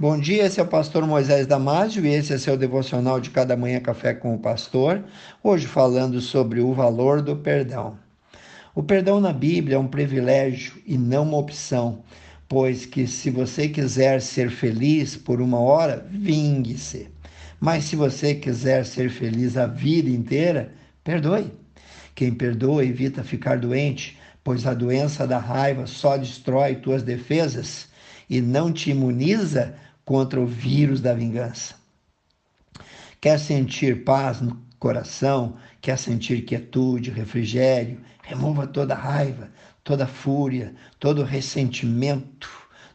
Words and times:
Bom 0.00 0.16
dia, 0.16 0.46
esse 0.46 0.60
é 0.60 0.62
o 0.62 0.68
pastor 0.68 1.04
Moisés 1.04 1.44
Damásio 1.44 2.06
e 2.06 2.14
esse 2.14 2.32
é 2.32 2.38
seu 2.38 2.56
devocional 2.56 3.18
de 3.18 3.30
cada 3.30 3.56
manhã 3.56 3.80
café 3.80 4.14
com 4.14 4.32
o 4.32 4.38
pastor. 4.38 5.02
Hoje 5.42 5.66
falando 5.66 6.20
sobre 6.20 6.60
o 6.60 6.72
valor 6.72 7.20
do 7.20 7.34
perdão. 7.34 7.98
O 8.76 8.80
perdão 8.80 9.20
na 9.20 9.32
Bíblia 9.32 9.74
é 9.74 9.78
um 9.78 9.88
privilégio 9.88 10.80
e 10.86 10.96
não 10.96 11.24
uma 11.24 11.38
opção, 11.38 12.04
pois 12.48 12.86
que 12.86 13.08
se 13.08 13.28
você 13.28 13.68
quiser 13.68 14.22
ser 14.22 14.50
feliz 14.50 15.16
por 15.16 15.40
uma 15.40 15.58
hora, 15.58 16.06
vingue-se. 16.08 17.08
Mas 17.58 17.82
se 17.82 17.96
você 17.96 18.36
quiser 18.36 18.86
ser 18.86 19.10
feliz 19.10 19.56
a 19.56 19.66
vida 19.66 20.08
inteira, 20.08 20.72
perdoe. 21.02 21.52
Quem 22.14 22.32
perdoa 22.32 22.84
evita 22.84 23.24
ficar 23.24 23.58
doente, 23.58 24.16
pois 24.44 24.64
a 24.64 24.74
doença 24.74 25.26
da 25.26 25.38
raiva 25.38 25.88
só 25.88 26.16
destrói 26.16 26.76
tuas 26.76 27.02
defesas 27.02 27.88
e 28.30 28.40
não 28.40 28.72
te 28.72 28.90
imuniza 28.90 29.74
contra 30.08 30.40
o 30.40 30.46
vírus 30.46 31.02
da 31.02 31.12
vingança. 31.12 31.74
Quer 33.20 33.38
sentir 33.38 34.04
paz 34.04 34.40
no 34.40 34.58
coração, 34.78 35.58
quer 35.82 35.98
sentir 35.98 36.46
quietude, 36.46 37.10
refrigério, 37.10 38.00
remova 38.22 38.66
toda 38.66 38.94
raiva, 38.94 39.50
toda 39.84 40.06
fúria, 40.06 40.74
todo 40.98 41.22
ressentimento, 41.22 42.48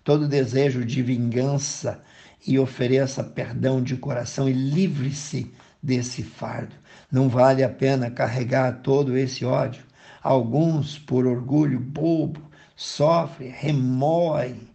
todo 0.04 0.28
desejo 0.28 0.84
de 0.84 1.04
vingança 1.04 2.02
e 2.48 2.58
ofereça 2.58 3.24
perdão 3.24 3.80
de 3.80 3.96
coração 3.96 4.50
e 4.50 4.54
livre-se 4.54 5.54
desse 5.84 6.24
fardo. 6.24 6.76
Não 7.12 7.30
vale 7.30 7.64
a 7.64 7.70
pena 7.70 8.10
carregar 8.10 8.82
todo 8.82 9.16
esse 9.16 9.46
ódio. 9.46 9.84
Alguns, 10.24 10.98
por 10.98 11.28
orgulho 11.28 11.80
bobo, 11.80 12.42
sofrem, 12.76 13.52
remoem 13.52 14.73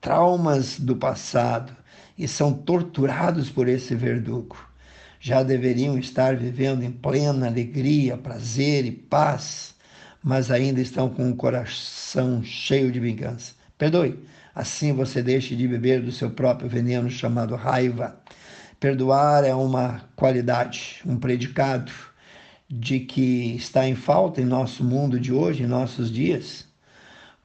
traumas 0.00 0.78
do 0.78 0.96
passado 0.96 1.76
e 2.16 2.26
são 2.26 2.52
torturados 2.52 3.50
por 3.50 3.68
esse 3.68 3.94
verdugo. 3.94 4.56
Já 5.20 5.42
deveriam 5.42 5.98
estar 5.98 6.36
vivendo 6.36 6.82
em 6.82 6.90
plena 6.90 7.46
alegria, 7.46 8.16
prazer 8.16 8.84
e 8.84 8.92
paz, 8.92 9.74
mas 10.22 10.50
ainda 10.50 10.80
estão 10.80 11.08
com 11.08 11.30
o 11.30 11.36
coração 11.36 12.42
cheio 12.42 12.90
de 12.92 13.00
vingança. 13.00 13.54
Perdoe, 13.76 14.18
assim 14.54 14.92
você 14.92 15.22
deixe 15.22 15.56
de 15.56 15.66
beber 15.66 16.02
do 16.02 16.12
seu 16.12 16.30
próprio 16.30 16.68
veneno 16.68 17.10
chamado 17.10 17.54
raiva. 17.56 18.20
Perdoar 18.78 19.44
é 19.44 19.54
uma 19.54 20.02
qualidade, 20.14 21.00
um 21.04 21.16
predicado 21.16 21.92
de 22.70 23.00
que 23.00 23.56
está 23.56 23.88
em 23.88 23.94
falta 23.94 24.40
em 24.40 24.44
nosso 24.44 24.84
mundo 24.84 25.18
de 25.18 25.32
hoje, 25.32 25.62
em 25.62 25.66
nossos 25.66 26.12
dias. 26.12 26.66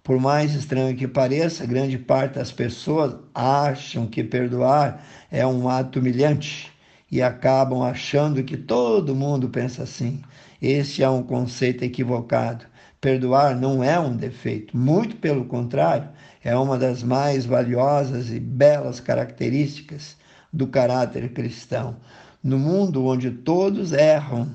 Por 0.04 0.20
mais 0.20 0.54
estranho 0.54 0.98
que 0.98 1.08
pareça, 1.08 1.66
grande 1.66 1.98
parte 1.98 2.34
das 2.36 2.52
pessoas 2.52 3.16
acham 3.34 4.06
que 4.06 4.22
perdoar 4.22 5.02
é 5.32 5.48
um 5.48 5.70
ato 5.70 6.00
humilhante 6.00 6.70
e 7.10 7.22
acabam 7.22 7.82
achando 7.84 8.44
que 8.44 8.58
todo 8.58 9.16
mundo 9.16 9.48
pensa 9.48 9.84
assim. 9.84 10.22
Este 10.62 11.04
é 11.04 11.10
um 11.10 11.24
conceito 11.24 11.84
equivocado. 11.86 12.66
Perdoar 13.00 13.56
não 13.56 13.82
é 13.82 13.98
um 13.98 14.14
defeito, 14.14 14.76
muito 14.76 15.16
pelo 15.16 15.46
contrário, 15.46 16.10
é 16.44 16.54
uma 16.54 16.78
das 16.78 17.02
mais 17.02 17.46
valiosas 17.46 18.30
e 18.30 18.42
belas 18.42 19.00
características 19.00 20.18
do 20.52 20.68
caráter 20.68 21.32
cristão. 21.32 21.96
No 22.44 22.60
mundo 22.60 23.06
onde 23.06 23.32
todos 23.32 23.94
erram, 23.94 24.52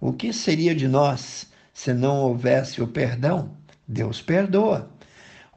o 0.00 0.14
que 0.14 0.32
seria 0.32 0.74
de 0.74 0.88
nós 0.88 1.46
se 1.74 1.92
não 1.92 2.22
houvesse 2.22 2.80
o 2.80 2.88
perdão? 2.88 3.58
Deus 3.88 4.20
perdoa. 4.20 4.90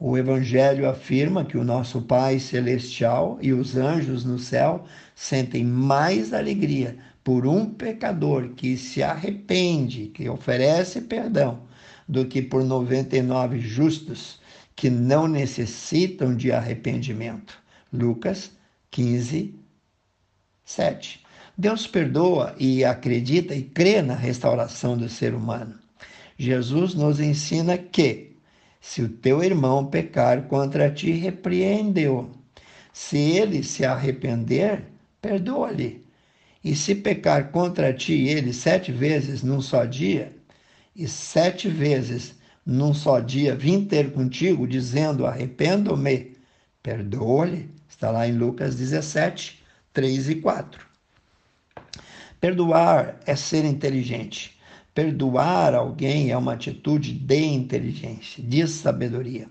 O 0.00 0.16
Evangelho 0.16 0.88
afirma 0.88 1.44
que 1.44 1.58
o 1.58 1.62
nosso 1.62 2.00
Pai 2.00 2.38
Celestial 2.38 3.38
e 3.42 3.52
os 3.52 3.76
anjos 3.76 4.24
no 4.24 4.38
céu 4.38 4.86
sentem 5.14 5.62
mais 5.62 6.32
alegria 6.32 6.96
por 7.22 7.46
um 7.46 7.66
pecador 7.66 8.48
que 8.56 8.76
se 8.76 9.02
arrepende, 9.02 10.06
que 10.06 10.28
oferece 10.28 11.02
perdão, 11.02 11.60
do 12.08 12.24
que 12.24 12.42
por 12.42 12.64
99 12.64 13.60
justos 13.60 14.40
que 14.74 14.90
não 14.90 15.28
necessitam 15.28 16.34
de 16.34 16.50
arrependimento. 16.50 17.56
Lucas 17.92 18.50
15, 18.90 19.54
7. 20.64 21.22
Deus 21.56 21.86
perdoa 21.86 22.56
e 22.58 22.82
acredita 22.84 23.54
e 23.54 23.62
crê 23.62 24.00
na 24.00 24.14
restauração 24.14 24.96
do 24.96 25.08
ser 25.08 25.34
humano. 25.34 25.78
Jesus 26.36 26.94
nos 26.94 27.20
ensina 27.20 27.78
que, 27.78 28.31
se 28.82 29.00
o 29.00 29.08
teu 29.08 29.44
irmão 29.44 29.86
pecar 29.86 30.42
contra 30.48 30.90
ti, 30.90 31.12
repreende-o. 31.12 32.28
Se 32.92 33.16
ele 33.16 33.62
se 33.62 33.84
arrepender, 33.86 34.82
perdoa-lhe. 35.20 36.04
E 36.64 36.74
se 36.74 36.96
pecar 36.96 37.52
contra 37.52 37.94
ti 37.94 38.26
ele 38.26 38.52
sete 38.52 38.90
vezes 38.90 39.42
num 39.42 39.60
só 39.60 39.84
dia, 39.84 40.32
e 40.94 41.06
sete 41.06 41.68
vezes 41.68 42.34
num 42.66 42.92
só 42.92 43.20
dia 43.20 43.54
vim 43.54 43.84
ter 43.84 44.12
contigo, 44.12 44.66
dizendo: 44.66 45.26
Arrependo-me, 45.26 46.36
perdoa-lhe. 46.82 47.70
Está 47.88 48.10
lá 48.10 48.26
em 48.26 48.32
Lucas 48.32 48.74
17, 48.74 49.62
3 49.92 50.28
e 50.28 50.34
4. 50.36 50.84
Perdoar 52.40 53.20
é 53.26 53.36
ser 53.36 53.64
inteligente. 53.64 54.58
Perdoar 54.94 55.74
alguém 55.74 56.30
é 56.30 56.36
uma 56.36 56.52
atitude 56.52 57.14
de 57.14 57.44
inteligência, 57.44 58.44
de 58.44 58.66
sabedoria. 58.68 59.46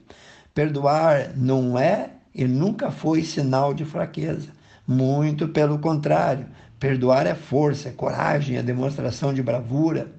Perdoar 0.53 1.35
não 1.35 1.79
é 1.79 2.11
e 2.33 2.45
nunca 2.45 2.91
foi 2.91 3.23
sinal 3.23 3.73
de 3.73 3.83
fraqueza. 3.83 4.49
Muito 4.87 5.47
pelo 5.47 5.79
contrário, 5.79 6.45
perdoar 6.79 7.25
é 7.25 7.33
força, 7.33 7.89
é 7.89 7.91
coragem, 7.91 8.57
é 8.57 8.61
demonstração 8.61 9.33
de 9.33 9.41
bravura. 9.41 10.11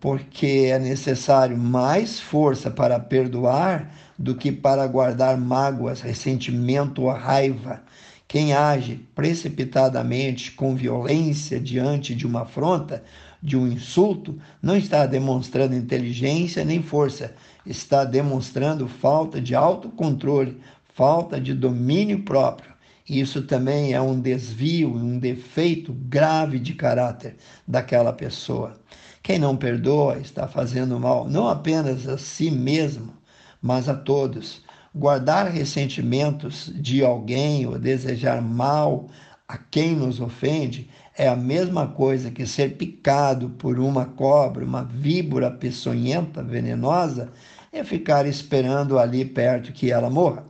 Porque 0.00 0.70
é 0.72 0.78
necessário 0.78 1.56
mais 1.56 2.18
força 2.18 2.68
para 2.68 2.98
perdoar 2.98 3.92
do 4.18 4.34
que 4.34 4.50
para 4.50 4.86
guardar 4.88 5.38
mágoas, 5.38 6.00
ressentimento 6.00 7.02
ou 7.02 7.12
raiva. 7.12 7.80
Quem 8.26 8.52
age 8.54 9.06
precipitadamente, 9.14 10.50
com 10.50 10.74
violência 10.74 11.60
diante 11.60 12.12
de 12.12 12.26
uma 12.26 12.42
afronta, 12.42 13.04
de 13.42 13.56
um 13.56 13.66
insulto, 13.66 14.38
não 14.62 14.76
está 14.76 15.06
demonstrando 15.06 15.74
inteligência 15.74 16.64
nem 16.64 16.82
força, 16.82 17.34
está 17.64 18.04
demonstrando 18.04 18.88
falta 18.88 19.40
de 19.40 19.54
autocontrole, 19.54 20.60
falta 20.94 21.40
de 21.40 21.52
domínio 21.52 22.22
próprio. 22.22 22.74
Isso 23.08 23.42
também 23.42 23.92
é 23.92 24.00
um 24.00 24.20
desvio, 24.20 24.92
um 24.94 25.18
defeito 25.18 25.92
grave 25.92 26.58
de 26.58 26.74
caráter 26.74 27.36
daquela 27.66 28.12
pessoa. 28.12 28.74
Quem 29.22 29.38
não 29.38 29.56
perdoa 29.56 30.18
está 30.18 30.48
fazendo 30.48 30.98
mal 30.98 31.28
não 31.28 31.48
apenas 31.48 32.08
a 32.08 32.18
si 32.18 32.50
mesmo, 32.50 33.12
mas 33.60 33.88
a 33.88 33.94
todos. 33.94 34.62
Guardar 34.94 35.50
ressentimentos 35.50 36.72
de 36.74 37.04
alguém 37.04 37.66
ou 37.66 37.78
desejar 37.78 38.40
mal 38.40 39.08
a 39.48 39.56
quem 39.56 39.94
nos 39.94 40.20
ofende 40.20 40.90
é 41.16 41.28
a 41.28 41.36
mesma 41.36 41.86
coisa 41.86 42.30
que 42.30 42.46
ser 42.46 42.76
picado 42.76 43.50
por 43.50 43.78
uma 43.78 44.04
cobra, 44.04 44.64
uma 44.64 44.82
víbora 44.82 45.50
peçonhenta, 45.50 46.42
venenosa, 46.42 47.32
é 47.72 47.84
ficar 47.84 48.26
esperando 48.26 48.98
ali 48.98 49.24
perto 49.24 49.72
que 49.72 49.90
ela 49.90 50.10
morra. 50.10 50.44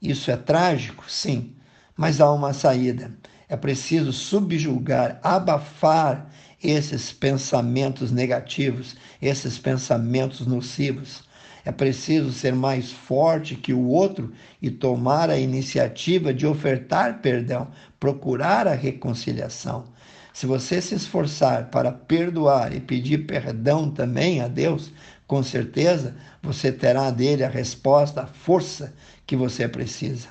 Isso 0.00 0.30
é 0.30 0.36
trágico, 0.36 1.04
sim, 1.08 1.54
mas 1.96 2.20
há 2.20 2.30
uma 2.32 2.52
saída. 2.52 3.12
É 3.48 3.56
preciso 3.56 4.12
subjugar, 4.12 5.18
abafar 5.22 6.30
esses 6.62 7.12
pensamentos 7.12 8.10
negativos, 8.12 8.96
esses 9.20 9.58
pensamentos 9.58 10.46
nocivos. 10.46 11.24
É 11.64 11.70
preciso 11.70 12.32
ser 12.32 12.54
mais 12.54 12.90
forte 12.90 13.54
que 13.54 13.72
o 13.72 13.86
outro 13.86 14.32
e 14.60 14.70
tomar 14.70 15.30
a 15.30 15.38
iniciativa 15.38 16.34
de 16.34 16.46
ofertar 16.46 17.20
perdão, 17.20 17.68
procurar 18.00 18.66
a 18.66 18.74
reconciliação. 18.74 19.84
Se 20.32 20.46
você 20.46 20.80
se 20.80 20.94
esforçar 20.94 21.70
para 21.70 21.92
perdoar 21.92 22.74
e 22.74 22.80
pedir 22.80 23.26
perdão 23.26 23.90
também 23.90 24.40
a 24.40 24.48
Deus, 24.48 24.90
com 25.26 25.42
certeza 25.42 26.16
você 26.42 26.72
terá 26.72 27.10
dele 27.10 27.44
a 27.44 27.48
resposta, 27.48 28.22
a 28.22 28.26
força 28.26 28.92
que 29.26 29.36
você 29.36 29.68
precisa. 29.68 30.28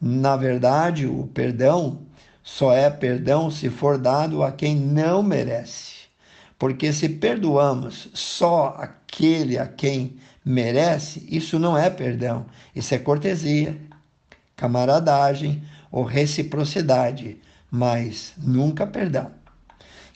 Na 0.00 0.36
verdade, 0.36 1.06
o 1.06 1.28
perdão 1.28 2.02
só 2.42 2.72
é 2.72 2.90
perdão 2.90 3.50
se 3.50 3.70
for 3.70 3.96
dado 3.96 4.42
a 4.42 4.50
quem 4.50 4.76
não 4.76 5.22
merece. 5.22 5.94
Porque 6.58 6.92
se 6.92 7.08
perdoamos 7.08 8.08
só 8.12 8.76
aquele 8.78 9.58
a 9.58 9.66
quem 9.66 10.16
merece, 10.44 11.26
isso 11.28 11.58
não 11.58 11.76
é 11.76 11.88
perdão, 11.88 12.46
isso 12.74 12.94
é 12.94 12.98
cortesia, 12.98 13.76
camaradagem 14.56 15.62
ou 15.90 16.04
reciprocidade, 16.04 17.38
mas 17.70 18.34
nunca 18.36 18.86
perdão. 18.86 19.30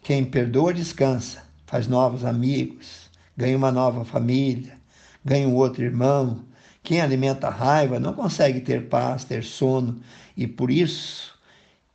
Quem 0.02 0.24
perdoa 0.24 0.72
descansa, 0.74 1.42
faz 1.66 1.86
novos 1.86 2.24
amigos, 2.24 3.10
ganha 3.36 3.56
uma 3.56 3.72
nova 3.72 4.04
família, 4.04 4.78
ganha 5.24 5.48
um 5.48 5.54
outro 5.54 5.84
irmão 5.84 6.44
Quem 6.82 7.00
alimenta 7.00 7.50
raiva 7.50 8.00
não 8.00 8.14
consegue 8.14 8.60
ter 8.60 8.88
paz, 8.88 9.24
ter 9.24 9.44
sono, 9.44 10.00
e 10.36 10.46
por 10.46 10.70
isso 10.70 11.34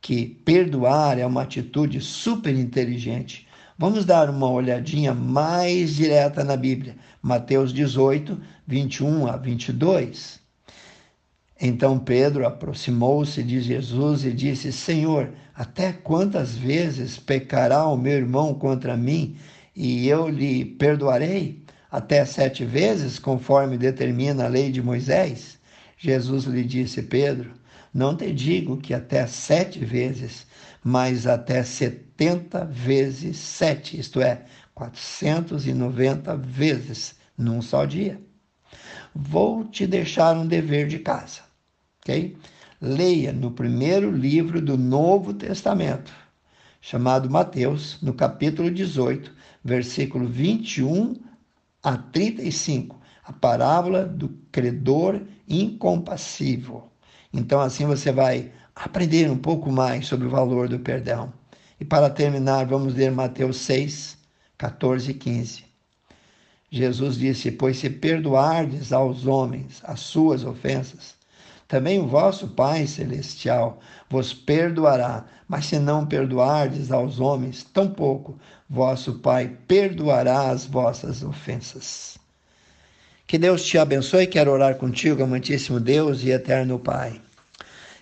que 0.00 0.26
perdoar 0.44 1.18
é 1.18 1.26
uma 1.26 1.42
atitude 1.42 2.00
super 2.00 2.54
inteligente. 2.54 3.48
Vamos 3.76 4.04
dar 4.04 4.30
uma 4.30 4.48
olhadinha 4.48 5.12
mais 5.12 5.96
direta 5.96 6.44
na 6.44 6.56
Bíblia. 6.56 6.94
Mateus 7.20 7.72
18, 7.72 8.40
21 8.64 9.26
a 9.26 9.36
22. 9.36 10.38
Então 11.60 11.98
Pedro 11.98 12.46
aproximou-se 12.46 13.42
de 13.42 13.60
Jesus 13.60 14.24
e 14.24 14.30
disse: 14.30 14.72
Senhor, 14.72 15.30
até 15.52 15.92
quantas 15.92 16.56
vezes 16.56 17.18
pecará 17.18 17.84
o 17.88 17.96
meu 17.96 18.12
irmão 18.12 18.54
contra 18.54 18.96
mim 18.96 19.36
e 19.74 20.06
eu 20.06 20.28
lhe 20.28 20.64
perdoarei? 20.64 21.60
Até 21.90 22.24
sete 22.24 22.64
vezes, 22.64 23.18
conforme 23.18 23.76
determina 23.76 24.44
a 24.44 24.48
lei 24.48 24.70
de 24.70 24.80
Moisés? 24.80 25.58
Jesus 25.98 26.44
lhe 26.44 26.62
disse: 26.62 27.02
Pedro, 27.02 27.50
não 27.92 28.16
te 28.16 28.32
digo 28.32 28.76
que 28.76 28.94
até 28.94 29.26
sete 29.26 29.84
vezes, 29.84 30.46
mas 30.84 31.26
até 31.26 31.64
setenta 31.64 32.66
vezes 32.66 33.38
sete, 33.38 33.98
isto 33.98 34.20
é, 34.20 34.44
490 34.74 36.36
vezes 36.36 37.14
num 37.38 37.62
só 37.62 37.86
dia. 37.86 38.20
Vou 39.14 39.64
te 39.64 39.86
deixar 39.86 40.36
um 40.36 40.46
dever 40.46 40.86
de 40.86 40.98
casa, 40.98 41.40
ok? 42.02 42.36
Leia 42.80 43.32
no 43.32 43.50
primeiro 43.50 44.10
livro 44.10 44.60
do 44.60 44.76
Novo 44.76 45.32
Testamento, 45.32 46.12
chamado 46.82 47.30
Mateus, 47.30 47.98
no 48.02 48.12
capítulo 48.12 48.70
18, 48.70 49.32
versículo 49.64 50.26
21 50.26 51.14
a 51.82 51.96
35, 51.96 53.00
a 53.24 53.32
parábola 53.32 54.04
do 54.04 54.28
credor 54.52 55.22
incompassível. 55.48 56.90
Então, 57.32 57.60
assim 57.60 57.86
você 57.86 58.12
vai 58.12 58.52
aprender 58.74 59.30
um 59.30 59.38
pouco 59.38 59.70
mais 59.70 60.06
sobre 60.06 60.26
o 60.26 60.30
valor 60.30 60.68
do 60.68 60.78
perdão. 60.78 61.32
E 61.80 61.84
para 61.84 62.10
terminar, 62.10 62.66
vamos 62.66 62.94
ler 62.94 63.10
Mateus 63.10 63.58
6, 63.58 64.16
14 64.58 65.10
e 65.10 65.14
15. 65.14 65.64
Jesus 66.70 67.16
disse: 67.16 67.52
Pois 67.52 67.78
se 67.78 67.88
perdoardes 67.88 68.92
aos 68.92 69.26
homens 69.26 69.80
as 69.84 70.00
suas 70.00 70.44
ofensas, 70.44 71.14
também 71.68 72.00
o 72.00 72.06
vosso 72.06 72.48
Pai 72.48 72.86
Celestial 72.86 73.80
vos 74.10 74.32
perdoará. 74.34 75.24
Mas 75.46 75.66
se 75.66 75.78
não 75.78 76.06
perdoardes 76.06 76.90
aos 76.90 77.20
homens, 77.20 77.62
tampouco 77.62 78.38
vosso 78.68 79.14
Pai 79.14 79.56
perdoará 79.68 80.50
as 80.50 80.66
vossas 80.66 81.22
ofensas. 81.22 82.18
Que 83.26 83.38
Deus 83.38 83.64
te 83.64 83.78
abençoe. 83.78 84.26
Quero 84.26 84.50
orar 84.50 84.76
contigo, 84.76 85.22
amantíssimo 85.22 85.80
Deus 85.80 86.22
e 86.22 86.30
eterno 86.30 86.78
Pai. 86.78 87.20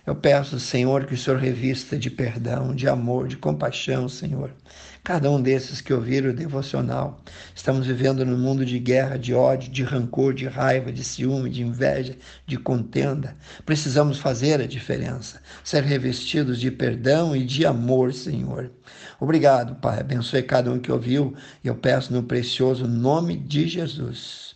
Eu 0.05 0.13
peço, 0.13 0.59
Senhor, 0.59 1.05
que 1.05 1.13
o 1.13 1.17
Senhor 1.17 1.39
revista 1.39 1.97
de 1.97 2.09
perdão, 2.09 2.75
de 2.75 2.89
amor, 2.89 3.25
de 3.25 3.37
compaixão, 3.37 4.09
Senhor. 4.09 4.51
Cada 5.01 5.31
um 5.31 5.41
desses 5.41 5.79
que 5.79 5.93
ouviram 5.93 6.31
o 6.31 6.33
devocional. 6.33 7.21
Estamos 7.55 7.87
vivendo 7.87 8.25
num 8.25 8.37
mundo 8.37 8.65
de 8.65 8.77
guerra, 8.79 9.17
de 9.17 9.33
ódio, 9.33 9.71
de 9.71 9.81
rancor, 9.81 10.33
de 10.33 10.45
raiva, 10.45 10.91
de 10.91 11.05
ciúme, 11.05 11.49
de 11.49 11.61
inveja, 11.61 12.17
de 12.45 12.57
contenda. 12.57 13.37
Precisamos 13.65 14.17
fazer 14.17 14.59
a 14.59 14.67
diferença, 14.67 15.41
ser 15.63 15.83
revestidos 15.83 16.59
de 16.59 16.69
perdão 16.69 17.33
e 17.33 17.45
de 17.45 17.65
amor, 17.65 18.13
Senhor. 18.13 18.71
Obrigado, 19.21 19.75
Pai. 19.75 20.01
Abençoe 20.01 20.43
cada 20.43 20.69
um 20.69 20.79
que 20.79 20.91
ouviu 20.91 21.33
e 21.63 21.69
eu 21.69 21.75
peço 21.75 22.11
no 22.11 22.23
precioso 22.23 22.85
nome 22.85 23.37
de 23.37 23.69
Jesus 23.69 24.52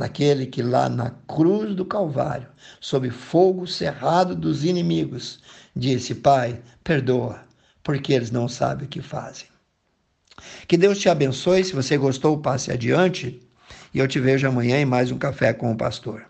naquele 0.00 0.46
que 0.46 0.62
lá 0.62 0.88
na 0.88 1.10
cruz 1.28 1.76
do 1.76 1.84
Calvário, 1.84 2.48
sob 2.80 3.10
fogo 3.10 3.66
cerrado 3.66 4.34
dos 4.34 4.64
inimigos, 4.64 5.40
disse: 5.76 6.14
Pai, 6.14 6.62
perdoa, 6.82 7.40
porque 7.82 8.14
eles 8.14 8.30
não 8.30 8.48
sabem 8.48 8.86
o 8.86 8.88
que 8.88 9.02
fazem. 9.02 9.46
Que 10.66 10.78
Deus 10.78 10.98
te 10.98 11.10
abençoe. 11.10 11.62
Se 11.62 11.74
você 11.74 11.98
gostou, 11.98 12.38
passe 12.38 12.72
adiante. 12.72 13.46
E 13.92 13.98
eu 13.98 14.08
te 14.08 14.18
vejo 14.18 14.48
amanhã 14.48 14.80
em 14.80 14.86
mais 14.86 15.12
um 15.12 15.18
Café 15.18 15.52
com 15.52 15.70
o 15.70 15.76
Pastor. 15.76 16.24